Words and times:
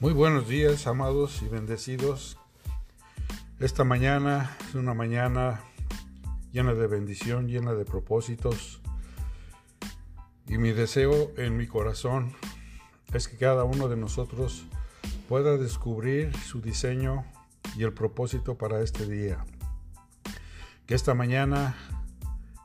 Muy 0.00 0.14
buenos 0.14 0.48
días, 0.48 0.86
amados 0.86 1.42
y 1.42 1.48
bendecidos. 1.48 2.38
Esta 3.58 3.84
mañana 3.84 4.56
es 4.66 4.74
una 4.74 4.94
mañana 4.94 5.60
llena 6.52 6.72
de 6.72 6.86
bendición, 6.86 7.48
llena 7.48 7.74
de 7.74 7.84
propósitos. 7.84 8.80
Y 10.46 10.56
mi 10.56 10.72
deseo 10.72 11.32
en 11.36 11.58
mi 11.58 11.66
corazón 11.66 12.32
es 13.12 13.28
que 13.28 13.36
cada 13.36 13.64
uno 13.64 13.88
de 13.88 13.98
nosotros 13.98 14.64
pueda 15.28 15.58
descubrir 15.58 16.34
su 16.34 16.62
diseño 16.62 17.26
y 17.76 17.82
el 17.82 17.92
propósito 17.92 18.56
para 18.56 18.80
este 18.80 19.06
día. 19.06 19.44
Que 20.86 20.94
esta 20.94 21.12
mañana 21.12 21.76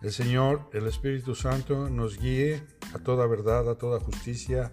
el 0.02 0.14
Señor, 0.14 0.70
el 0.72 0.88
Espíritu 0.88 1.36
Santo, 1.36 1.90
nos 1.90 2.18
guíe 2.18 2.64
a 2.94 3.00
toda 3.00 3.28
verdad, 3.28 3.70
a 3.70 3.78
toda 3.78 4.00
justicia, 4.00 4.72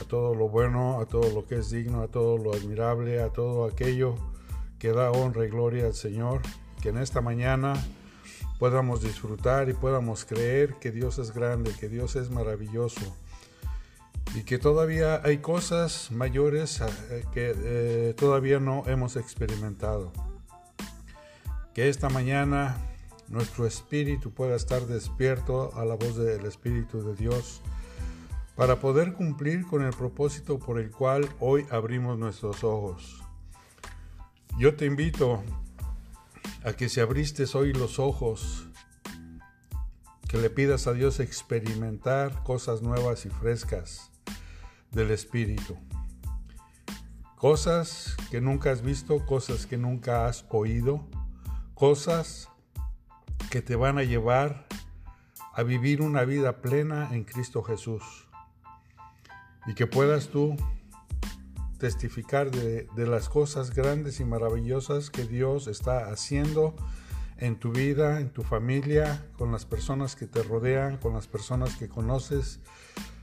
a 0.00 0.04
todo 0.04 0.34
lo 0.34 0.48
bueno, 0.48 1.00
a 1.00 1.06
todo 1.06 1.30
lo 1.30 1.46
que 1.46 1.56
es 1.56 1.70
digno, 1.70 2.02
a 2.02 2.08
todo 2.08 2.38
lo 2.38 2.52
admirable, 2.52 3.22
a 3.22 3.30
todo 3.30 3.64
aquello 3.64 4.16
que 4.78 4.92
da 4.92 5.10
honra 5.10 5.46
y 5.46 5.50
gloria 5.50 5.86
al 5.86 5.94
Señor. 5.94 6.40
Que 6.82 6.90
en 6.90 6.98
esta 6.98 7.20
mañana 7.20 7.74
podamos 8.58 9.02
disfrutar 9.02 9.68
y 9.68 9.72
podamos 9.72 10.24
creer 10.24 10.74
que 10.74 10.90
Dios 10.90 11.18
es 11.18 11.32
grande, 11.32 11.72
que 11.78 11.88
Dios 11.88 12.16
es 12.16 12.30
maravilloso 12.30 13.14
y 14.34 14.42
que 14.42 14.58
todavía 14.58 15.20
hay 15.24 15.38
cosas 15.38 16.10
mayores 16.10 16.80
eh, 16.80 17.24
que 17.32 17.54
eh, 17.56 18.14
todavía 18.16 18.58
no 18.58 18.82
hemos 18.86 19.16
experimentado. 19.16 20.12
Que 21.72 21.88
esta 21.88 22.08
mañana 22.08 22.76
nuestro 23.28 23.66
espíritu 23.66 24.32
pueda 24.32 24.56
estar 24.56 24.86
despierto 24.86 25.72
a 25.76 25.84
la 25.84 25.94
voz 25.94 26.16
del 26.16 26.44
Espíritu 26.46 27.02
de 27.02 27.14
Dios 27.14 27.62
para 28.56 28.78
poder 28.78 29.14
cumplir 29.14 29.66
con 29.66 29.82
el 29.82 29.92
propósito 29.92 30.58
por 30.58 30.78
el 30.78 30.90
cual 30.90 31.28
hoy 31.40 31.66
abrimos 31.70 32.18
nuestros 32.18 32.62
ojos. 32.62 33.22
Yo 34.58 34.76
te 34.76 34.86
invito 34.86 35.42
a 36.64 36.72
que 36.72 36.88
si 36.88 37.00
abriste 37.00 37.44
hoy 37.54 37.72
los 37.72 37.98
ojos, 37.98 38.68
que 40.28 40.38
le 40.38 40.50
pidas 40.50 40.86
a 40.86 40.92
Dios 40.92 41.20
experimentar 41.20 42.42
cosas 42.44 42.80
nuevas 42.82 43.26
y 43.26 43.30
frescas 43.30 44.10
del 44.92 45.10
Espíritu. 45.10 45.76
Cosas 47.36 48.16
que 48.30 48.40
nunca 48.40 48.70
has 48.70 48.82
visto, 48.82 49.26
cosas 49.26 49.66
que 49.66 49.76
nunca 49.76 50.26
has 50.26 50.46
oído, 50.48 51.06
cosas 51.74 52.48
que 53.50 53.62
te 53.62 53.76
van 53.76 53.98
a 53.98 54.04
llevar 54.04 54.66
a 55.52 55.62
vivir 55.62 56.02
una 56.02 56.24
vida 56.24 56.62
plena 56.62 57.10
en 57.12 57.24
Cristo 57.24 57.62
Jesús 57.62 58.02
y 59.66 59.74
que 59.74 59.86
puedas 59.86 60.28
tú 60.28 60.56
testificar 61.78 62.50
de, 62.50 62.88
las 62.96 63.28
cosas 63.28 63.74
grandes 63.74 64.20
y 64.20 64.24
maravillosas 64.24 65.10
que 65.10 65.24
Dios 65.24 65.66
está 65.66 66.10
haciendo 66.10 66.74
en 67.36 67.56
tu 67.56 67.72
vida, 67.72 68.20
en 68.20 68.30
tu 68.30 68.42
familia, 68.42 69.26
con 69.36 69.52
las 69.52 69.66
personas 69.66 70.16
que 70.16 70.26
te 70.26 70.42
rodean, 70.42 70.98
con 70.98 71.14
las 71.14 71.26
personas 71.26 71.76
que 71.76 71.88
conoces, 71.88 72.60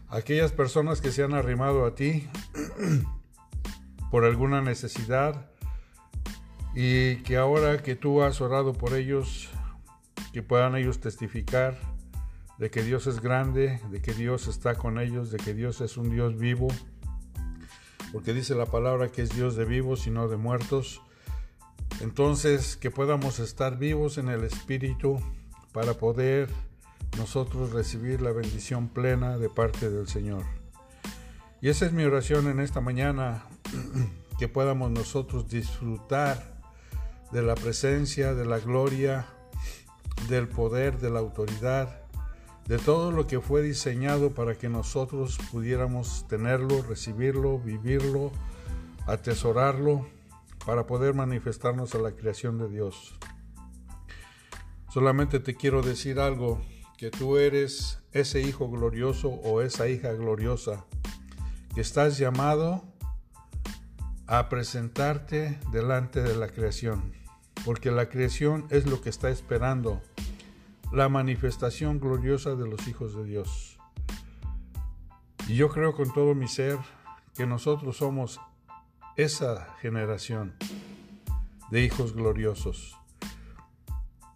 aquellas 0.09 0.51
personas 0.51 1.01
que 1.01 1.11
se 1.11 1.23
han 1.23 1.33
arrimado 1.33 1.85
a 1.85 1.95
ti 1.95 2.29
por 4.11 4.25
alguna 4.25 4.61
necesidad 4.61 5.49
y 6.75 7.17
que 7.23 7.37
ahora 7.37 7.81
que 7.81 7.95
tú 7.95 8.21
has 8.21 8.41
orado 8.41 8.73
por 8.73 8.93
ellos, 8.93 9.49
que 10.33 10.43
puedan 10.43 10.75
ellos 10.75 10.99
testificar 10.99 11.90
de 12.61 12.69
que 12.69 12.83
Dios 12.83 13.07
es 13.07 13.21
grande, 13.21 13.81
de 13.89 14.03
que 14.03 14.13
Dios 14.13 14.47
está 14.47 14.75
con 14.75 14.99
ellos, 14.99 15.31
de 15.31 15.39
que 15.39 15.55
Dios 15.55 15.81
es 15.81 15.97
un 15.97 16.11
Dios 16.11 16.37
vivo, 16.37 16.67
porque 18.13 18.35
dice 18.35 18.53
la 18.53 18.67
palabra 18.67 19.11
que 19.11 19.23
es 19.23 19.35
Dios 19.35 19.55
de 19.55 19.65
vivos 19.65 20.05
y 20.05 20.11
no 20.11 20.27
de 20.27 20.37
muertos. 20.37 21.01
Entonces, 22.01 22.77
que 22.77 22.91
podamos 22.91 23.39
estar 23.39 23.79
vivos 23.79 24.19
en 24.19 24.29
el 24.29 24.43
Espíritu 24.43 25.19
para 25.71 25.95
poder 25.95 26.49
nosotros 27.17 27.71
recibir 27.71 28.21
la 28.21 28.31
bendición 28.31 28.89
plena 28.89 29.39
de 29.39 29.49
parte 29.49 29.89
del 29.89 30.07
Señor. 30.07 30.43
Y 31.61 31.69
esa 31.69 31.87
es 31.87 31.93
mi 31.93 32.03
oración 32.03 32.47
en 32.47 32.59
esta 32.59 32.79
mañana, 32.79 33.43
que 34.37 34.47
podamos 34.47 34.91
nosotros 34.91 35.49
disfrutar 35.49 36.61
de 37.31 37.41
la 37.41 37.55
presencia, 37.55 38.35
de 38.35 38.45
la 38.45 38.59
gloria, 38.59 39.25
del 40.29 40.47
poder, 40.47 40.99
de 40.99 41.09
la 41.09 41.21
autoridad 41.21 42.00
de 42.67 42.77
todo 42.77 43.11
lo 43.11 43.27
que 43.27 43.41
fue 43.41 43.61
diseñado 43.61 44.31
para 44.31 44.55
que 44.55 44.69
nosotros 44.69 45.37
pudiéramos 45.51 46.27
tenerlo, 46.27 46.81
recibirlo, 46.83 47.59
vivirlo, 47.59 48.31
atesorarlo, 49.07 50.07
para 50.65 50.85
poder 50.85 51.13
manifestarnos 51.13 51.95
a 51.95 51.99
la 51.99 52.11
creación 52.11 52.57
de 52.57 52.69
Dios. 52.69 53.15
Solamente 54.89 55.39
te 55.39 55.55
quiero 55.55 55.81
decir 55.81 56.19
algo, 56.19 56.61
que 56.97 57.09
tú 57.09 57.37
eres 57.37 57.97
ese 58.11 58.41
hijo 58.41 58.69
glorioso 58.69 59.29
o 59.29 59.61
esa 59.61 59.87
hija 59.87 60.11
gloriosa, 60.11 60.85
que 61.73 61.81
estás 61.81 62.19
llamado 62.19 62.83
a 64.27 64.49
presentarte 64.49 65.59
delante 65.71 66.21
de 66.21 66.35
la 66.35 66.47
creación, 66.47 67.13
porque 67.65 67.89
la 67.89 68.07
creación 68.07 68.67
es 68.69 68.85
lo 68.85 69.01
que 69.01 69.09
está 69.09 69.29
esperando 69.29 70.01
la 70.91 71.07
manifestación 71.07 71.99
gloriosa 71.99 72.55
de 72.55 72.67
los 72.67 72.87
hijos 72.87 73.15
de 73.15 73.23
Dios. 73.23 73.77
Y 75.47 75.55
yo 75.55 75.69
creo 75.69 75.93
con 75.95 76.11
todo 76.13 76.35
mi 76.35 76.47
ser 76.47 76.77
que 77.35 77.45
nosotros 77.45 77.97
somos 77.97 78.39
esa 79.15 79.75
generación 79.79 80.55
de 81.69 81.81
hijos 81.81 82.13
gloriosos. 82.13 82.97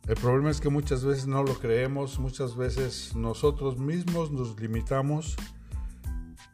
El 0.07 0.15
problema 0.15 0.51
es 0.51 0.61
que 0.61 0.69
muchas 0.69 1.03
veces 1.03 1.27
no 1.27 1.43
lo 1.43 1.57
creemos, 1.59 2.19
muchas 2.19 2.55
veces 2.55 3.15
nosotros 3.15 3.77
mismos 3.77 4.31
nos 4.31 4.59
limitamos 4.59 5.35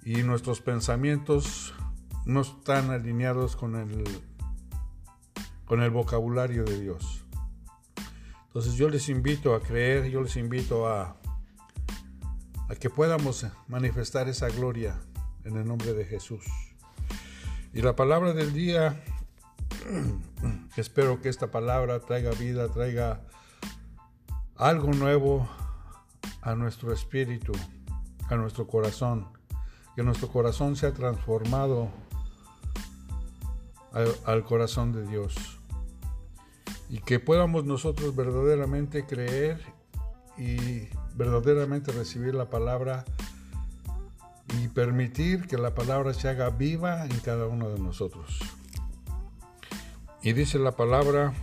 y 0.03 0.23
nuestros 0.23 0.61
pensamientos 0.61 1.73
no 2.25 2.41
están 2.41 2.91
alineados 2.91 3.55
con 3.55 3.75
el, 3.75 4.03
con 5.65 5.81
el 5.81 5.91
vocabulario 5.91 6.63
de 6.63 6.79
Dios. 6.79 7.20
Entonces 8.51 8.73
yo 8.73 8.89
les 8.89 9.07
invito 9.07 9.55
a 9.55 9.61
creer, 9.61 10.09
yo 10.09 10.21
les 10.21 10.35
invito 10.35 10.85
a, 10.85 11.15
que 12.81 12.89
podamos 12.89 13.45
manifestar 13.69 14.27
esa 14.27 14.49
gloria 14.49 14.99
en 15.45 15.55
el 15.55 15.65
nombre 15.65 15.93
de 15.93 16.03
Jesús. 16.03 16.43
Y 17.73 17.81
la 17.81 17.95
palabra 17.95 18.33
del 18.33 18.51
día, 18.51 19.01
espero 20.75 21.21
que 21.21 21.29
esta 21.29 21.49
palabra 21.49 22.01
traiga 22.01 22.31
vida, 22.31 22.67
traiga 22.67 23.21
algo 24.57 24.91
nuevo 24.91 25.49
a 26.41 26.53
nuestro 26.53 26.91
espíritu, 26.91 27.53
a 28.29 28.35
nuestro 28.35 28.67
corazón, 28.67 29.29
que 29.95 30.03
nuestro 30.03 30.27
corazón 30.27 30.75
sea 30.75 30.91
transformado 30.93 31.89
al 34.25 34.43
corazón 34.43 34.91
de 34.91 35.07
Dios 35.07 35.60
y 36.91 36.99
que 36.99 37.19
podamos 37.21 37.63
nosotros 37.63 38.13
verdaderamente 38.17 39.05
creer 39.05 39.61
y 40.37 40.89
verdaderamente 41.15 41.93
recibir 41.93 42.35
la 42.35 42.49
palabra 42.49 43.05
y 44.61 44.67
permitir 44.67 45.47
que 45.47 45.57
la 45.57 45.73
palabra 45.73 46.13
se 46.13 46.27
haga 46.27 46.49
viva 46.49 47.05
en 47.05 47.17
cada 47.19 47.47
uno 47.47 47.69
de 47.69 47.79
nosotros. 47.79 48.39
Y 50.21 50.33
dice 50.33 50.59
la 50.59 50.73
palabra 50.73 51.33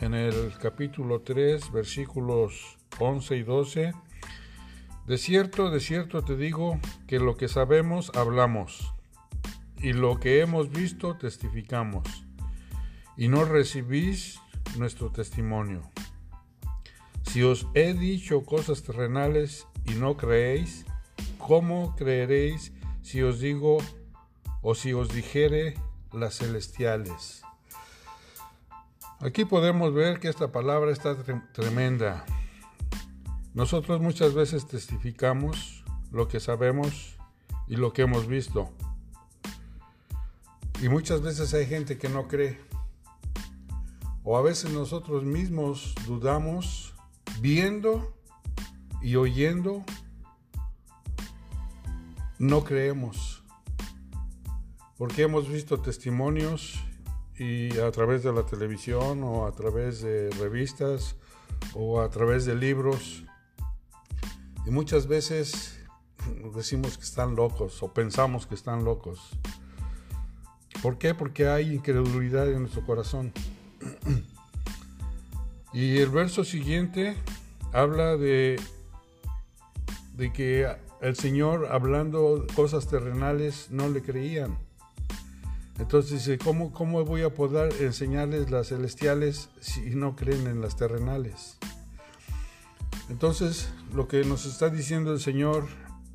en 0.00 0.14
el 0.14 0.52
capítulo 0.60 1.20
3, 1.20 1.70
versículos 1.70 2.76
11 2.98 3.36
y 3.36 3.42
12, 3.44 3.92
de 5.06 5.18
cierto, 5.18 5.70
de 5.70 5.78
cierto 5.78 6.24
te 6.24 6.36
digo 6.36 6.80
que 7.06 7.20
lo 7.20 7.36
que 7.36 7.46
sabemos 7.46 8.10
hablamos 8.16 8.92
y 9.76 9.92
lo 9.92 10.18
que 10.18 10.40
hemos 10.40 10.68
visto 10.68 11.16
testificamos 11.16 12.26
y 13.16 13.28
no 13.28 13.44
recibís 13.44 14.39
nuestro 14.76 15.10
testimonio. 15.10 15.82
Si 17.22 17.42
os 17.42 17.66
he 17.74 17.94
dicho 17.94 18.44
cosas 18.44 18.82
terrenales 18.82 19.66
y 19.84 19.94
no 19.94 20.16
creéis, 20.16 20.84
¿cómo 21.38 21.94
creeréis 21.96 22.72
si 23.02 23.22
os 23.22 23.40
digo 23.40 23.78
o 24.62 24.74
si 24.74 24.92
os 24.92 25.08
dijere 25.08 25.74
las 26.12 26.38
celestiales? 26.38 27.42
Aquí 29.20 29.44
podemos 29.44 29.92
ver 29.92 30.18
que 30.18 30.28
esta 30.28 30.50
palabra 30.50 30.90
está 30.90 31.14
tremenda. 31.52 32.24
Nosotros 33.52 34.00
muchas 34.00 34.32
veces 34.32 34.66
testificamos 34.66 35.84
lo 36.10 36.26
que 36.26 36.40
sabemos 36.40 37.16
y 37.68 37.76
lo 37.76 37.92
que 37.92 38.02
hemos 38.02 38.26
visto. 38.26 38.70
Y 40.82 40.88
muchas 40.88 41.20
veces 41.20 41.52
hay 41.52 41.66
gente 41.66 41.98
que 41.98 42.08
no 42.08 42.26
cree. 42.26 42.69
O 44.22 44.36
a 44.36 44.42
veces 44.42 44.72
nosotros 44.72 45.24
mismos 45.24 45.94
dudamos 46.06 46.94
viendo 47.40 48.14
y 49.02 49.16
oyendo, 49.16 49.84
no 52.38 52.64
creemos. 52.64 53.42
porque 54.96 55.22
hemos 55.22 55.48
visto 55.48 55.80
testimonios 55.80 56.78
y 57.38 57.78
a 57.78 57.90
través 57.90 58.22
de 58.22 58.34
la 58.34 58.44
televisión 58.44 59.22
o 59.24 59.46
a 59.46 59.52
través 59.52 60.02
de 60.02 60.28
revistas 60.38 61.16
o 61.72 62.02
a 62.02 62.10
través 62.10 62.44
de 62.44 62.54
libros 62.54 63.24
y 64.66 64.70
muchas 64.70 65.06
veces 65.06 65.80
decimos 66.54 66.98
que 66.98 67.04
están 67.04 67.34
locos 67.34 67.82
o 67.82 67.94
pensamos 67.94 68.46
que 68.46 68.54
están 68.54 68.84
locos. 68.84 69.30
¿Por 70.82 70.98
qué? 70.98 71.14
Porque 71.14 71.48
hay 71.48 71.74
incredulidad 71.74 72.50
en 72.50 72.60
nuestro 72.60 72.84
corazón. 72.84 73.32
Y 75.72 75.98
el 75.98 76.08
verso 76.08 76.42
siguiente 76.42 77.16
habla 77.72 78.16
de, 78.16 78.60
de 80.16 80.32
que 80.32 80.68
el 81.00 81.14
Señor 81.14 81.68
hablando 81.70 82.44
cosas 82.56 82.88
terrenales 82.88 83.68
no 83.70 83.88
le 83.88 84.02
creían. 84.02 84.58
Entonces 85.78 86.26
dice, 86.26 86.38
¿cómo, 86.38 86.72
¿cómo 86.72 87.04
voy 87.04 87.22
a 87.22 87.30
poder 87.30 87.72
enseñarles 87.80 88.50
las 88.50 88.68
celestiales 88.68 89.48
si 89.60 89.80
no 89.94 90.16
creen 90.16 90.46
en 90.46 90.60
las 90.60 90.76
terrenales? 90.76 91.56
Entonces, 93.08 93.72
lo 93.94 94.06
que 94.06 94.24
nos 94.24 94.46
está 94.46 94.68
diciendo 94.68 95.12
el 95.12 95.20
Señor 95.20 95.66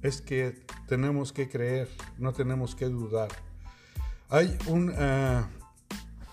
es 0.02 0.22
que 0.22 0.66
tenemos 0.88 1.34
que 1.34 1.50
creer, 1.50 1.90
no 2.18 2.32
tenemos 2.32 2.76
que 2.76 2.86
dudar. 2.86 3.30
Hay, 4.30 4.56
un, 4.68 4.94
ah, 4.98 5.50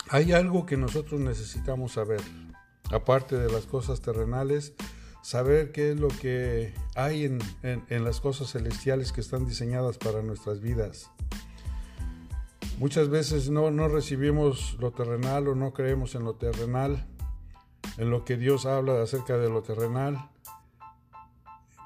hay 0.08 0.32
algo 0.32 0.66
que 0.66 0.76
nosotros 0.76 1.20
necesitamos 1.20 1.92
saber, 1.92 2.20
aparte 2.90 3.36
de 3.36 3.50
las 3.50 3.66
cosas 3.66 4.00
terrenales, 4.00 4.74
saber 5.22 5.72
qué 5.72 5.92
es 5.92 6.00
lo 6.00 6.08
que 6.08 6.74
hay 6.94 7.24
en, 7.24 7.40
en 7.62 8.04
las 8.04 8.20
cosas 8.20 8.50
celestiales 8.52 9.12
que 9.12 9.20
están 9.20 9.46
diseñadas 9.46 9.98
para 9.98 10.22
nuestras 10.22 10.60
vidas. 10.60 11.10
Muchas 12.78 13.08
veces 13.08 13.48
no, 13.48 13.70
no 13.70 13.88
recibimos 13.88 14.76
lo 14.80 14.90
terrenal 14.90 15.46
o 15.46 15.54
no 15.54 15.72
creemos 15.72 16.14
en 16.14 16.24
lo 16.24 16.34
terrenal, 16.34 17.06
en 17.96 18.10
lo 18.10 18.24
que 18.24 18.36
Dios 18.36 18.66
habla 18.66 19.00
acerca 19.00 19.36
de 19.36 19.48
lo 19.48 19.62
terrenal, 19.62 20.30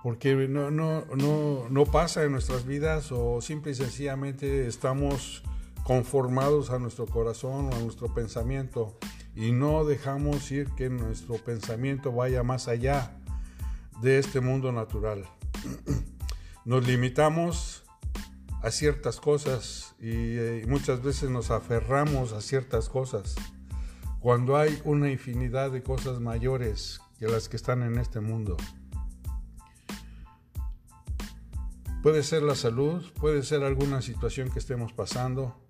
porque 0.03 0.35
no, 0.35 0.71
no, 0.71 1.05
no, 1.17 1.69
no 1.69 1.85
pasa 1.85 2.23
en 2.23 2.33
nuestras 2.33 2.65
vidas 2.65 3.13
o 3.13 3.41
simple 3.41 3.73
y 3.73 3.75
sencillamente 3.75 4.67
estamos 4.69 5.43
conformados 5.87 6.71
a 6.71 6.81
nuestro 6.81 7.07
corazón 7.07 7.67
o 7.73 7.77
a 7.77 7.79
nuestro 7.79 8.13
pensamiento 8.13 8.99
y 9.37 9.53
no 9.53 9.85
dejamos 9.85 10.51
ir 10.51 10.69
que 10.73 10.91
nuestro 10.91 11.37
pensamiento 11.37 12.11
vaya 12.11 12.43
más 12.43 12.67
allá 12.67 13.17
de 14.03 14.19
este 14.19 14.41
mundo 14.41 14.73
natural. 14.73 15.25
Nos 16.65 16.85
limitamos 16.85 17.85
a 18.63 18.73
ciertas 18.73 19.21
cosas 19.21 19.95
y, 20.01 20.67
muchas 20.67 21.05
veces 21.05 21.31
nos 21.31 21.53
aferramos 21.53 22.33
a 22.33 22.41
ciertas 22.41 22.89
cosas 22.89 23.37
cuando 24.19 24.57
hay 24.57 24.81
una 24.85 25.09
infinidad 25.09 25.71
de 25.71 25.85
cosas 25.85 26.19
mayores 26.19 27.01
que 27.21 27.29
las 27.29 27.49
que 27.49 27.55
están 27.55 27.85
en 27.85 27.99
este 27.99 28.19
mundo. 28.19 28.57
Puede 32.03 32.25
ser 32.25 32.43
la 32.43 32.57
salud, 32.57 33.05
puede 33.21 33.45
ser 33.45 33.63
alguna 33.63 34.03
situación 34.03 34.51
que 34.51 34.59
estemos 34.59 34.93
pasando. 34.93 35.66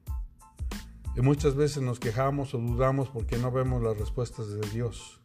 Y 1.16 1.22
muchas 1.22 1.54
veces 1.54 1.82
nos 1.82 1.98
quejamos 1.98 2.52
o 2.54 2.58
dudamos 2.58 3.08
porque 3.08 3.38
no 3.38 3.50
vemos 3.50 3.82
las 3.82 3.98
respuestas 3.98 4.48
de 4.50 4.68
Dios. 4.68 5.18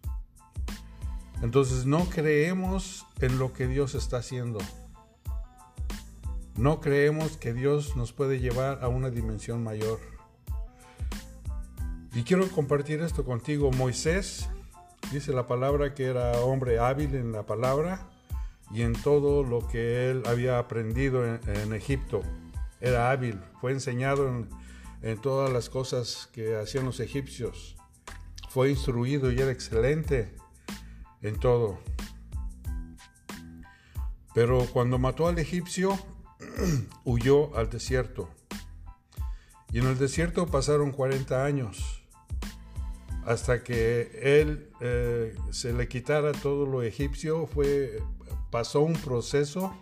Entonces 1.42 1.86
no 1.86 2.06
creemos 2.06 3.06
en 3.20 3.38
lo 3.40 3.52
que 3.52 3.68
Dios 3.68 3.94
está 3.96 4.18
haciendo. 4.18 4.60
No 6.56 6.80
creemos 6.80 7.38
que 7.38 7.54
Dios 7.54 7.96
nos 7.98 8.14
puede 8.14 8.40
llevar 8.40 8.84
a 8.84 8.88
una 8.88 9.10
dimensión 9.10 9.64
mayor. 9.64 10.00
Y 12.14 12.24
quiero 12.24 12.48
compartir 12.50 13.02
esto 13.02 13.26
contigo. 13.26 13.72
Moisés 13.72 14.50
dice 15.12 15.34
la 15.34 15.48
palabra 15.48 15.94
que 15.94 16.06
era 16.06 16.32
hombre 16.40 16.80
hábil 16.80 17.16
en 17.16 17.32
la 17.32 17.46
palabra 17.46 18.10
y 18.74 18.84
en 18.84 18.94
todo 18.94 19.44
lo 19.44 19.68
que 19.68 20.10
él 20.10 20.24
había 20.26 20.60
aprendido 20.60 21.26
en, 21.26 21.74
Egipto. 21.74 22.22
Era 22.80 23.12
hábil, 23.12 23.40
fue 23.60 23.72
enseñado 23.72 24.28
en, 24.28 24.50
en 25.02 25.20
todas 25.20 25.52
las 25.52 25.70
cosas 25.70 26.30
que 26.32 26.56
hacían 26.56 26.86
los 26.86 27.00
egipcios. 27.00 27.76
Fue 28.50 28.70
instruido 28.70 29.32
y 29.32 29.40
era 29.40 29.52
excelente 29.52 30.36
en 31.22 31.40
todo. 31.40 31.80
Pero 34.34 34.66
cuando 34.72 34.98
mató 34.98 35.28
al 35.28 35.40
egipcio, 35.40 35.98
huyó 37.04 37.56
al 37.56 37.70
desierto. 37.70 38.30
Y 39.72 39.80
en 39.80 39.88
el 39.88 39.98
desierto 39.98 40.48
pasaron 40.48 40.92
40 40.92 41.46
años 41.46 42.02
hasta 43.26 43.64
que 43.64 44.20
él 44.22 44.70
eh, 44.80 45.36
se 45.52 45.74
le 45.74 45.88
quitara 45.88 46.32
todo 46.32 46.66
lo 46.66 46.82
egipcio. 46.84 47.48
Fue, 47.48 48.02
pasó 48.50 48.82
un 48.82 48.94
proceso 48.94 49.76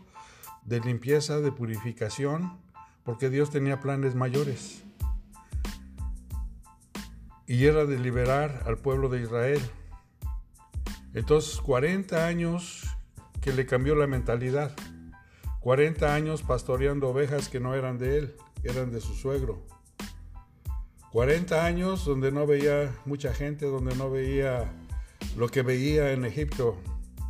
de 0.63 0.79
limpieza, 0.81 1.39
de 1.39 1.51
purificación, 1.51 2.59
porque 3.03 3.29
Dios 3.29 3.49
tenía 3.49 3.79
planes 3.79 4.15
mayores. 4.15 4.83
Y 7.49 7.65
era 7.65 7.87
de 7.87 7.97
liberar 7.97 8.61
al 8.67 8.77
pueblo 8.77 9.09
de 9.09 9.23
Israel. 9.23 9.59
Entonces 11.15 11.59
40 11.61 12.27
años 12.27 12.83
que 13.41 13.51
le 13.51 13.65
cambió 13.65 13.95
la 13.95 14.05
mentalidad. 14.05 14.75
40 15.59 16.13
años 16.13 16.43
pastoreando 16.43 17.09
ovejas 17.09 17.49
que 17.49 17.59
no 17.59 17.73
eran 17.73 17.97
de 17.97 18.19
él, 18.19 18.35
eran 18.63 18.91
de 18.91 19.01
su 19.01 19.15
suegro. 19.15 19.65
40 21.11 21.65
años 21.65 22.05
donde 22.05 22.31
no 22.31 22.45
veía 22.45 22.95
mucha 23.05 23.33
gente, 23.33 23.65
donde 23.65 23.95
no 23.95 24.11
veía 24.11 24.71
lo 25.35 25.49
que 25.49 25.63
veía 25.63 26.11
en 26.11 26.25
Egipto. 26.25 26.77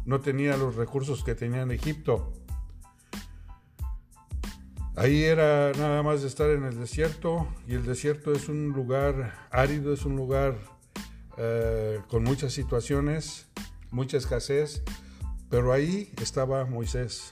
No 0.04 0.20
tenía 0.20 0.58
los 0.58 0.76
recursos 0.76 1.24
que 1.24 1.34
tenía 1.34 1.62
en 1.62 1.72
Egipto. 1.72 2.34
Ahí 5.00 5.24
era 5.24 5.72
nada 5.78 6.04
más 6.04 6.24
de 6.24 6.28
estar 6.28 6.50
en 6.50 6.66
el 6.66 6.78
desierto 6.78 7.48
y 7.66 7.76
el 7.76 7.86
desierto 7.86 8.34
es 8.34 8.50
un 8.50 8.74
lugar 8.74 9.48
árido, 9.50 9.94
es 9.94 10.04
un 10.04 10.18
lugar 10.18 10.58
eh, 11.38 12.02
con 12.10 12.26
muchas 12.26 12.52
situaciones, 12.52 13.48
mucha 13.92 14.18
escasez, 14.18 14.84
pero 15.50 15.72
ahí 15.72 16.12
estaba 16.22 16.66
Moisés. 16.66 17.32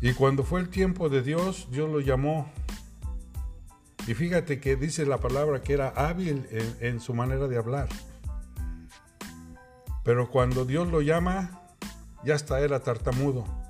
Y 0.00 0.14
cuando 0.14 0.42
fue 0.42 0.58
el 0.58 0.68
tiempo 0.68 1.08
de 1.08 1.22
Dios, 1.22 1.68
Dios 1.70 1.88
lo 1.88 2.00
llamó. 2.00 2.50
Y 4.08 4.14
fíjate 4.14 4.58
que 4.58 4.74
dice 4.74 5.06
la 5.06 5.18
palabra 5.18 5.62
que 5.62 5.74
era 5.74 5.90
hábil 5.90 6.44
en, 6.80 7.00
su 7.00 7.14
manera 7.14 7.46
de 7.46 7.56
hablar. 7.56 7.88
Pero 10.02 10.28
cuando 10.28 10.64
Dios 10.64 10.88
lo 10.88 11.02
llama, 11.02 11.62
ya 12.24 12.34
hasta 12.34 12.58
era 12.58 12.80
tartamudo. 12.80 13.67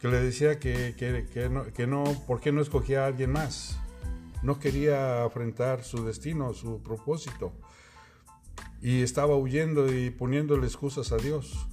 Que 0.00 0.08
le 0.08 0.20
decía 0.22 0.58
que, 0.58 0.94
que, 0.96 1.48
no, 1.48 1.64
que 1.72 1.86
no, 1.86 2.04
¿por 2.26 2.40
qué 2.40 2.52
no 2.52 2.62
escogía 2.62 3.04
a 3.04 3.06
alguien 3.06 3.32
más? 3.32 3.78
No 4.42 4.58
quería 4.58 5.24
afrontar 5.24 5.84
su 5.84 6.04
destino, 6.04 6.54
su 6.54 6.82
propósito. 6.82 7.52
Y 8.80 9.02
estaba 9.02 9.36
huyendo 9.36 9.92
y 9.92 10.10
poniéndole 10.10 10.66
excusas 10.66 11.12
a 11.12 11.16
Dios. 11.18 11.66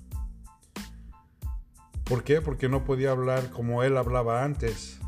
¿Por 2.03 2.23
qué? 2.23 2.41
Porque 2.41 2.69
no 2.69 2.83
podía 2.83 3.11
hablar 3.11 3.49
como 3.51 3.83
él 3.83 3.97
hablaba 3.97 4.43
antes. 4.43 4.99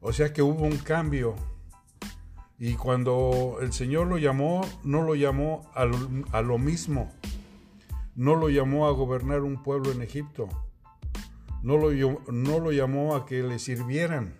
O 0.00 0.12
sea 0.12 0.32
que 0.32 0.42
hubo 0.42 0.64
un 0.64 0.78
cambio. 0.78 1.34
Y 2.58 2.74
cuando 2.74 3.58
el 3.60 3.72
Señor 3.72 4.06
lo 4.06 4.18
llamó, 4.18 4.60
no 4.84 5.02
lo 5.02 5.14
llamó 5.14 5.70
a 5.74 5.84
lo, 6.42 6.58
mismo. 6.58 7.12
No 8.14 8.36
lo 8.36 8.48
llamó 8.48 8.86
a 8.86 8.92
gobernar 8.92 9.42
un 9.42 9.62
pueblo 9.62 9.92
en 9.92 10.02
Egipto. 10.02 10.48
No 11.62 11.76
lo, 11.76 12.72
llamó 12.72 13.14
a 13.14 13.26
que 13.26 13.42
le 13.42 13.58
sirvieran, 13.58 14.34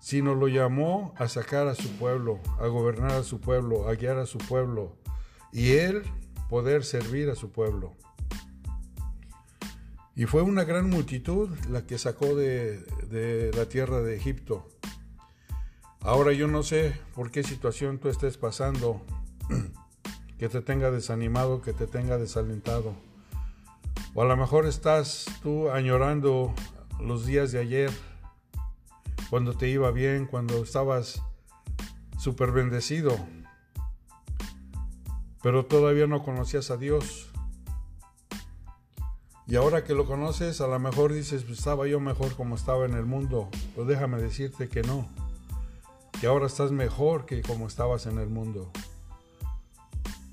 sino 0.00 0.34
lo 0.34 0.48
llamó 0.48 1.14
a 1.16 1.28
sacar 1.28 1.66
a 1.66 1.74
su 1.74 1.88
pueblo, 1.96 2.40
a 2.60 2.66
gobernar 2.66 3.12
a 3.12 3.22
su 3.22 3.40
pueblo, 3.40 3.88
a 3.88 3.94
guiar 3.94 4.18
a 4.18 4.26
su 4.26 4.38
pueblo, 4.38 4.96
y 5.50 5.72
él 5.72 6.02
poder 6.50 6.84
servir 6.84 7.30
a 7.30 7.34
su 7.34 7.50
pueblo. 7.50 7.94
Y 10.14 10.26
fue 10.26 10.42
una 10.42 10.64
gran 10.64 10.90
multitud 10.90 11.48
la 11.70 11.86
que 11.86 11.96
sacó 11.96 12.34
de, 12.34 13.50
la 13.56 13.66
tierra 13.66 14.02
de 14.02 14.14
Egipto. 14.14 14.68
Ahora 16.00 16.32
yo 16.32 16.48
no 16.48 16.62
sé 16.62 17.00
por 17.14 17.30
qué 17.30 17.42
situación 17.42 17.98
tú 17.98 18.10
estés 18.10 18.36
pasando, 18.36 19.00
que 20.38 20.50
te 20.50 20.60
tenga 20.60 20.90
desanimado, 20.90 21.62
que 21.62 21.72
te 21.72 21.86
tenga 21.86 22.18
desalentado. 22.18 22.94
O 24.14 24.22
a 24.22 24.24
lo 24.24 24.36
mejor 24.36 24.66
estás 24.66 25.26
tú 25.42 25.70
añorando 25.70 26.54
los 27.00 27.26
días 27.26 27.52
de 27.52 27.60
ayer, 27.60 27.90
cuando 29.30 29.54
te 29.54 29.68
iba 29.68 29.90
bien, 29.90 30.26
cuando 30.26 30.62
estabas 30.62 31.22
súper 32.18 32.52
bendecido, 32.52 33.16
pero 35.42 35.64
todavía 35.64 36.06
no 36.06 36.22
conocías 36.22 36.70
a 36.70 36.76
Dios 36.76 37.32
Y 39.46 39.56
ahora 39.56 39.84
que 39.84 39.92
lo 39.92 40.06
conoces, 40.06 40.60
a 40.60 40.66
lo 40.66 40.78
mejor 40.78 41.12
dices, 41.12 41.42
pues, 41.44 41.58
estaba 41.58 41.86
yo 41.86 42.00
mejor 42.00 42.34
como 42.36 42.54
estaba 42.54 42.86
en 42.86 42.94
el 42.94 43.04
mundo. 43.04 43.50
Pues 43.74 43.86
déjame 43.88 44.18
decirte 44.18 44.68
que 44.68 44.82
no. 44.82 45.08
Que 46.20 46.26
ahora 46.26 46.46
estás 46.46 46.70
mejor 46.70 47.26
que 47.26 47.42
como 47.42 47.66
estabas 47.66 48.06
en 48.06 48.18
el 48.18 48.28
mundo. 48.28 48.70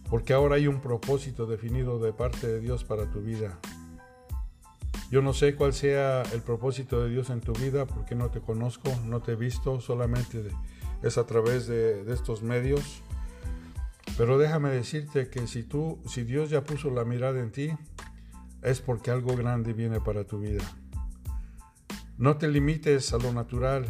Porque 0.10 0.34
ahora 0.34 0.56
hay 0.56 0.68
un 0.68 0.82
propósito 0.82 1.46
definido 1.46 2.00
de 2.00 2.14
parte 2.14 2.48
de 2.48 2.60
Dios 2.60 2.84
para 2.84 3.10
tu 3.12 3.22
vida. 3.22 3.60
Yo 5.12 5.24
no 5.24 5.34
sé 5.34 5.56
cuál 5.56 5.74
sea 5.74 6.22
el 6.34 6.42
propósito 6.42 7.04
de 7.04 7.10
Dios 7.10 7.32
en 7.32 7.42
tu 7.42 7.54
vida 7.54 7.88
porque 7.88 8.14
no 8.14 8.30
te 8.30 8.42
conozco, 8.42 8.92
no 9.06 9.22
te 9.22 9.32
he 9.32 9.36
visto, 9.36 9.82
solamente 9.82 10.44
es 11.02 11.18
a 11.18 11.26
través 11.26 11.66
de, 11.66 12.12
estos 12.14 12.44
medios. 12.44 13.02
Pero 14.18 14.38
déjame 14.38 14.70
decirte 14.70 15.30
que 15.30 15.48
si 15.48 15.64
tú, 15.64 16.00
si 16.06 16.24
Dios 16.24 16.52
ya 16.52 16.64
puso 16.64 16.92
la 16.92 17.06
mirada 17.06 17.40
en 17.40 17.52
ti, 17.52 17.72
es 18.62 18.82
porque 18.82 19.10
algo 19.10 19.36
grande 19.36 19.74
viene 19.74 20.00
para 20.00 20.26
tu 20.26 20.40
vida. 20.40 20.64
No 22.18 22.38
te 22.38 22.48
limites 22.48 23.12
a 23.14 23.18
lo 23.18 23.34
natural. 23.34 23.88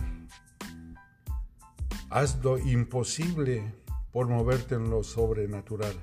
Haz 2.10 2.42
lo 2.44 2.58
imposible 2.60 3.74
por 4.14 4.28
moverte 4.28 4.76
en 4.76 4.90
lo 4.90 5.04
sobrenatural. 5.04 5.96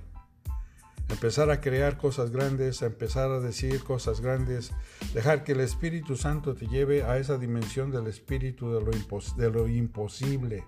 Empezar 1.09 1.51
a 1.51 1.61
crear 1.61 1.99
cosas 1.99 2.31
grandes, 2.31 2.83
a 2.83 2.87
empezar 2.87 3.31
a 3.31 3.39
decir 3.39 3.85
cosas 3.85 4.21
grandes, 4.21 4.73
dejar 5.15 5.45
que 5.45 5.53
el 5.53 5.61
Espíritu 5.61 6.17
Santo 6.17 6.55
te 6.55 6.67
lleve 6.67 7.05
a 7.05 7.17
esa 7.19 7.39
dimensión 7.39 7.93
del 7.93 8.09
Espíritu 8.09 8.73
de 8.73 9.51
lo, 9.51 9.69
imposible, 9.69 10.65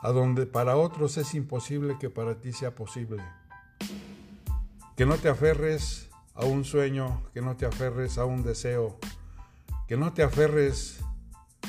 a 0.00 0.10
donde 0.10 0.46
para 0.46 0.76
otros 0.76 1.16
es 1.16 1.34
imposible 1.34 1.96
que 1.98 2.08
para 2.08 2.40
ti 2.40 2.52
sea 2.52 2.74
posible. 2.74 3.22
Que 4.96 5.06
no 5.06 5.16
te 5.16 5.28
aferres 5.28 6.08
a 6.34 6.44
un 6.44 6.64
sueño, 6.64 7.24
que 7.34 7.42
no 7.42 7.56
te 7.56 7.66
aferres 7.66 8.18
a 8.18 8.24
un 8.24 8.44
deseo, 8.44 8.98
que 9.88 9.96
no 9.96 10.12
te 10.12 10.22
aferres 10.22 11.00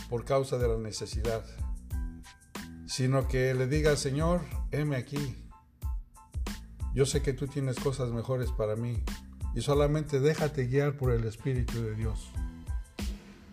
por 0.10 0.26
causa 0.26 0.60
de 0.60 0.68
la 0.68 0.78
necesidad, 0.78 1.44
sino 2.86 3.28
que 3.28 3.56
le 3.56 3.66
digas, 3.66 4.00
Señor, 4.00 4.42
heme 4.72 4.96
aquí. 4.96 5.43
Yo 6.94 7.06
sé 7.06 7.22
que 7.22 7.34
tú 7.34 7.48
tienes 7.48 7.80
cosas 7.80 8.12
mejores 8.12 8.52
para 8.52 8.76
mí 8.76 9.02
y 9.56 9.62
solamente 9.62 10.20
déjate 10.20 10.68
guiar 10.68 10.98
por 10.98 11.12
el 11.12 11.24
Espíritu 11.26 11.82
de 11.82 11.96
Dios. 11.96 12.32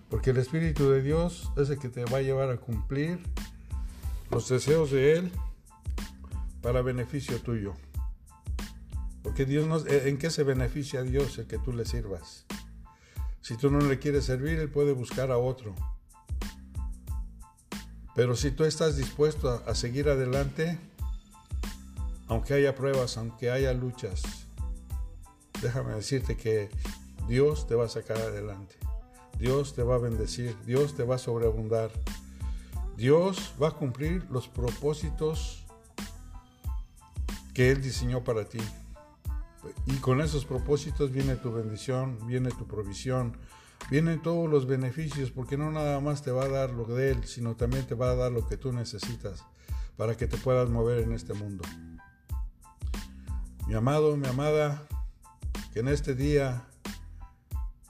Porque 0.09 0.31
el 0.31 0.39
Espíritu 0.39 0.91
de 0.91 1.03
Dios 1.03 1.51
es 1.57 1.71
el 1.71 1.79
que 1.79 1.89
te 1.89 2.05
va 2.05 2.19
a 2.19 2.23
llevar 2.23 2.51
a 2.51 2.57
cumplir 2.57 3.21
los 4.31 4.49
deseos 4.49 4.91
de 4.91 5.19
Él 5.19 5.33
para 6.63 6.83
beneficio 6.83 7.41
tuyo. 7.41 7.75
Porque 9.23 9.45
Dios 9.45 9.67
no, 9.67 9.79
eh, 9.87 10.09
¿en 10.09 10.19
qué 10.19 10.31
se 10.31 10.43
beneficia 10.43 11.01
a 11.01 11.03
Dios 11.03 11.39
el 11.39 11.47
que 11.47 11.59
tú 11.59 11.73
le 11.73 11.85
sirvas? 11.85 12.47
Si 13.41 13.57
tú 13.57 13.71
no 13.71 13.81
le 13.81 13.99
quieres 13.99 14.25
servir, 14.25 14.59
Él 14.59 14.71
puede 14.71 14.93
buscar 14.93 15.31
a 15.31 15.39
otro. 15.39 15.75
Pero 18.15 18.37
si 18.37 18.51
tú 18.51 18.65
estás 18.65 18.97
dispuesto 18.97 19.63
a, 19.67 19.75
seguir 19.75 20.09
adelante, 20.09 20.79
aunque 22.31 22.55
haya 22.55 22.77
pruebas, 22.77 23.19
aunque 23.19 23.51
haya 23.51 23.75
luchas, 23.75 24.23
déjame 25.61 25.95
decirte 25.95 26.37
que 26.37 26.71
Dios 27.29 27.67
te 27.67 27.75
va 27.75 27.87
a 27.87 27.89
sacar 27.89 28.19
adelante. 28.19 28.77
Dios 29.37 29.75
te 29.75 29.83
va 29.83 29.97
a 29.97 29.99
bendecir, 29.99 30.57
Dios 30.65 30.95
te 30.95 31.03
va 31.03 31.17
a 31.17 31.19
sobreabundar. 31.19 31.91
Dios 32.97 33.53
va 33.61 33.69
a 33.69 33.73
cumplir 33.73 34.27
los 34.31 34.47
propósitos 34.47 35.67
que 37.53 37.73
Él 37.73 37.83
diseñó 37.83 38.23
para 38.23 38.45
ti. 38.45 38.61
Y 39.87 39.97
con 39.97 40.21
esos 40.21 40.45
propósitos 40.45 41.11
viene 41.11 41.35
tu 41.35 41.53
bendición, 41.53 42.17
viene 42.29 42.51
tu 42.51 42.65
provisión, 42.69 43.37
vienen 43.91 44.23
todos 44.23 44.49
los 44.49 44.67
beneficios, 44.67 45.33
porque 45.33 45.57
no 45.57 45.73
nada 45.73 45.99
más 45.99 46.23
te 46.23 46.31
va 46.31 46.45
a 46.45 46.49
dar 46.49 46.71
lo 46.71 46.85
de 46.85 47.11
Él, 47.11 47.25
sino 47.25 47.57
también 47.57 47.87
te 47.89 47.97
va 47.97 48.13
a 48.13 48.15
dar 48.15 48.31
lo 48.31 48.47
que 48.47 48.57
tú 48.57 48.73
necesitas 48.73 49.45
para 49.97 50.17
que 50.17 50.29
te 50.29 50.37
puedas 50.37 50.71
mover 50.71 51.01
en 51.01 51.13
este 51.13 51.35
mundo. 51.35 51.65
Mi 53.71 53.77
amado, 53.77 54.17
mi 54.17 54.27
amada, 54.27 54.85
que 55.73 55.79
en 55.79 55.87
este 55.87 56.17
día 56.17 56.67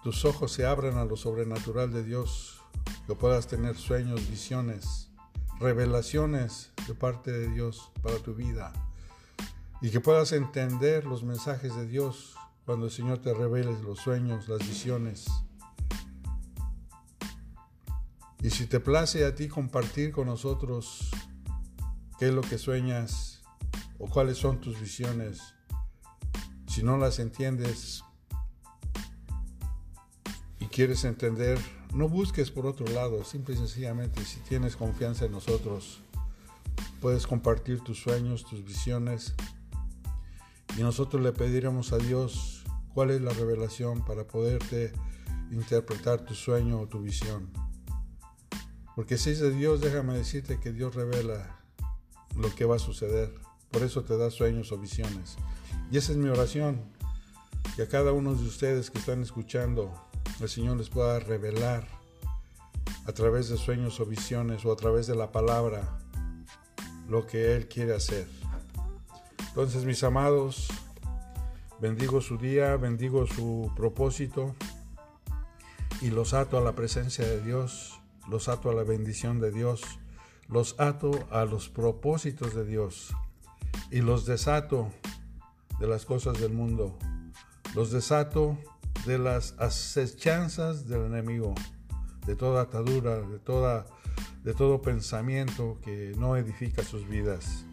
tus 0.02 0.26
ojos 0.26 0.52
se 0.52 0.66
abran 0.66 0.98
a 0.98 1.06
lo 1.06 1.16
sobrenatural 1.16 1.90
de 1.90 2.04
Dios, 2.04 2.60
que 3.06 3.14
puedas 3.14 3.46
tener 3.46 3.78
sueños, 3.78 4.28
visiones, 4.28 5.08
revelaciones 5.58 6.70
de 6.86 6.94
parte 6.94 7.32
de 7.32 7.48
Dios 7.48 7.90
para 8.02 8.18
tu 8.18 8.34
vida 8.34 8.74
y 9.80 9.88
que 9.88 10.00
puedas 10.00 10.32
entender 10.32 11.06
los 11.06 11.24
mensajes 11.24 11.74
de 11.74 11.86
Dios 11.86 12.34
cuando 12.66 12.84
el 12.84 12.92
Señor 12.92 13.22
te 13.22 13.32
revele 13.32 13.72
los 13.80 14.00
sueños, 14.00 14.50
las 14.50 14.58
visiones. 14.58 15.28
Y 18.42 18.50
si 18.50 18.66
te 18.66 18.80
place 18.80 19.24
a 19.24 19.34
ti 19.34 19.48
compartir 19.48 20.12
con 20.12 20.26
nosotros 20.26 21.10
qué 22.18 22.26
es 22.28 22.34
lo 22.34 22.42
que 22.42 22.58
sueñas 22.58 23.40
o 23.98 24.10
cuáles 24.10 24.36
son 24.36 24.60
tus 24.60 24.78
visiones, 24.78 25.54
si 26.70 26.84
no 26.84 26.96
las 26.96 27.18
entiendes 27.18 28.04
y 30.60 30.66
quieres 30.66 31.02
entender, 31.02 31.58
no 31.92 32.08
busques 32.08 32.52
por 32.52 32.64
otro 32.64 32.86
lado, 32.86 33.24
simple 33.24 33.56
y 33.56 33.58
sencillamente 33.58 34.24
si 34.24 34.38
tienes 34.38 34.76
confianza 34.76 35.24
en 35.24 35.32
nosotros, 35.32 36.00
puedes 37.00 37.26
compartir 37.26 37.80
tus 37.80 38.00
sueños, 38.00 38.44
tus 38.44 38.64
visiones 38.64 39.34
y 40.78 40.82
nosotros 40.82 41.20
le 41.20 41.32
pediremos 41.32 41.92
a 41.92 41.98
Dios 41.98 42.62
cuál 42.94 43.10
es 43.10 43.20
la 43.20 43.32
revelación 43.32 44.04
para 44.04 44.28
poderte 44.28 44.92
interpretar 45.50 46.24
tu 46.24 46.34
sueño 46.34 46.78
o 46.78 46.86
tu 46.86 47.02
visión. 47.02 47.50
Porque 48.94 49.18
si 49.18 49.30
es 49.30 49.40
de 49.40 49.50
Dios, 49.50 49.80
déjame 49.80 50.14
decirte 50.14 50.60
que 50.60 50.70
Dios 50.70 50.94
revela 50.94 51.64
lo 52.36 52.54
que 52.54 52.64
va 52.64 52.76
a 52.76 52.78
suceder. 52.78 53.34
Por 53.70 53.82
eso 53.82 54.02
te 54.02 54.16
da 54.16 54.30
sueños 54.30 54.72
o 54.72 54.78
visiones. 54.78 55.36
Y 55.90 55.98
esa 55.98 56.12
es 56.12 56.18
mi 56.18 56.28
oración. 56.28 56.80
Que 57.76 57.82
a 57.82 57.88
cada 57.88 58.12
uno 58.12 58.34
de 58.34 58.44
ustedes 58.44 58.90
que 58.90 58.98
están 58.98 59.22
escuchando, 59.22 59.92
el 60.40 60.48
Señor 60.48 60.76
les 60.76 60.88
pueda 60.88 61.20
revelar 61.20 61.86
a 63.06 63.12
través 63.12 63.48
de 63.48 63.56
sueños 63.56 64.00
o 64.00 64.06
visiones 64.06 64.64
o 64.64 64.72
a 64.72 64.76
través 64.76 65.06
de 65.06 65.14
la 65.14 65.30
palabra 65.30 65.98
lo 67.08 67.26
que 67.26 67.54
Él 67.54 67.68
quiere 67.68 67.94
hacer. 67.94 68.26
Entonces, 69.48 69.84
mis 69.84 70.02
amados, 70.04 70.68
bendigo 71.80 72.20
su 72.20 72.38
día, 72.38 72.76
bendigo 72.76 73.26
su 73.26 73.70
propósito 73.76 74.54
y 76.00 76.10
los 76.10 76.34
ato 76.34 76.56
a 76.56 76.60
la 76.60 76.74
presencia 76.74 77.26
de 77.26 77.40
Dios, 77.40 78.00
los 78.28 78.48
ato 78.48 78.70
a 78.70 78.74
la 78.74 78.84
bendición 78.84 79.40
de 79.40 79.50
Dios, 79.50 79.82
los 80.48 80.78
ato 80.78 81.10
a 81.30 81.44
los 81.44 81.68
propósitos 81.68 82.54
de 82.54 82.64
Dios 82.64 83.12
y 83.90 84.00
los 84.00 84.24
desato 84.24 84.90
de 85.78 85.86
las 85.86 86.04
cosas 86.04 86.38
del 86.40 86.52
mundo, 86.52 86.96
los 87.74 87.90
desato 87.90 88.58
de 89.06 89.18
las 89.18 89.54
acechanzas 89.58 90.86
del 90.86 91.06
enemigo, 91.06 91.54
de 92.26 92.36
toda 92.36 92.62
atadura, 92.62 93.20
de, 93.20 93.38
toda, 93.38 93.86
de 94.44 94.54
todo 94.54 94.82
pensamiento 94.82 95.78
que 95.82 96.12
no 96.16 96.36
edifica 96.36 96.82
sus 96.82 97.08
vidas 97.08 97.64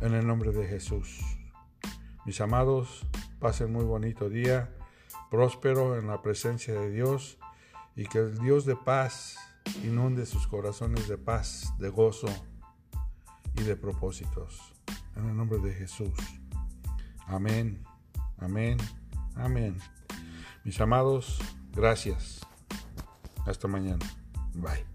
en 0.00 0.14
el 0.14 0.26
nombre 0.26 0.52
de 0.52 0.66
Jesús. 0.66 1.20
Mis 2.24 2.40
amados, 2.40 3.04
pasen 3.40 3.72
muy 3.72 3.84
bonito 3.84 4.30
día, 4.30 4.74
próspero 5.30 5.98
en 5.98 6.06
la 6.06 6.22
presencia 6.22 6.74
de 6.74 6.90
Dios 6.90 7.38
y 7.96 8.06
que 8.06 8.18
el 8.18 8.38
Dios 8.38 8.64
de 8.64 8.76
paz 8.76 9.36
inunde 9.82 10.26
sus 10.26 10.46
corazones 10.46 11.08
de 11.08 11.18
paz, 11.18 11.74
de 11.78 11.88
gozo 11.88 12.28
y 13.56 13.62
de 13.62 13.76
propósitos. 13.76 14.74
En 15.16 15.28
el 15.28 15.36
nombre 15.36 15.58
de 15.58 15.72
Jesús. 15.72 16.12
Amén, 17.26 17.82
amén, 18.38 18.78
amén. 19.36 19.78
Mis 20.64 20.80
amados, 20.80 21.38
gracias. 21.72 22.40
Hasta 23.46 23.68
mañana. 23.68 24.04
Bye. 24.54 24.93